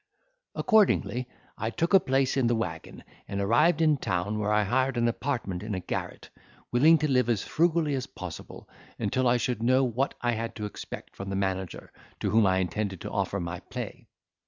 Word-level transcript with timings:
"Accordingly 0.55 1.27
I 1.59 1.69
took 1.69 1.93
a 1.93 1.99
place 1.99 2.35
in 2.35 2.47
the 2.47 2.55
waggon, 2.55 3.03
and 3.27 3.39
arrived 3.39 3.83
in 3.83 3.97
town, 3.97 4.39
where 4.39 4.51
I 4.51 4.63
hired 4.63 4.97
an 4.97 5.07
apartment 5.07 5.61
in 5.61 5.75
a 5.75 5.79
garret, 5.79 6.31
willing 6.71 6.97
to 6.97 7.07
live 7.07 7.29
as 7.29 7.43
frugally 7.43 7.93
as 7.93 8.07
possible, 8.07 8.67
until 8.97 9.27
I 9.27 9.37
should 9.37 9.61
know 9.61 9.83
what 9.83 10.15
I 10.19 10.31
had 10.31 10.55
to 10.55 10.65
expect 10.65 11.15
from 11.15 11.29
the 11.29 11.35
manager, 11.35 11.91
to 12.21 12.31
whom 12.31 12.47
I 12.47 12.57
intended 12.57 12.99
to 13.01 13.11
offer 13.11 13.39
my 13.39 13.59
play. 13.59 14.07